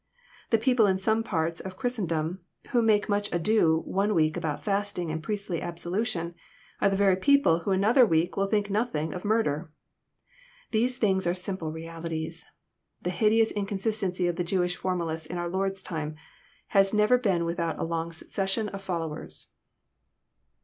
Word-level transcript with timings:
The 0.49 0.57
people 0.57 0.87
in 0.87 0.97
some 0.97 1.21
parts 1.21 1.59
of 1.59 1.77
Chris 1.77 1.99
tendom, 1.99 2.39
who 2.71 2.81
make 2.81 3.07
much 3.07 3.31
ado 3.31 3.83
one 3.85 4.15
week 4.15 4.35
about 4.35 4.63
fasting 4.63 5.11
and 5.11 5.21
priestly 5.21 5.61
absolution, 5.61 6.33
are 6.79 6.89
the 6.89 6.95
very 6.95 7.15
people 7.15 7.59
who 7.59 7.69
another 7.71 8.03
week 8.03 8.35
will 8.35 8.47
think 8.47 8.71
nothing 8.71 9.13
of 9.13 9.23
murder! 9.23 9.71
These 10.71 10.97
things 10.97 11.27
are 11.27 11.35
simple 11.35 11.71
realities. 11.71 12.47
The 13.03 13.11
hideous 13.11 13.51
inconsistency 13.51 14.25
of 14.25 14.37
the 14.37 14.43
Jewish 14.43 14.75
formalists 14.75 15.27
in 15.27 15.37
our 15.37 15.49
Lord's 15.49 15.83
time 15.83 16.15
has 16.69 16.95
never 16.95 17.19
been 17.19 17.45
without 17.45 17.77
a 17.77 17.83
long 17.83 18.11
succession 18.11 18.69
of 18.69 18.81
followers. 18.81 19.49